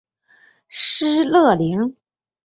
[0.67, 1.95] 施乐灵。